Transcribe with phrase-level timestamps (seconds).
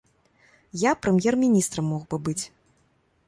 [0.83, 2.39] Я прэм'ер-міністрам мог бы быць.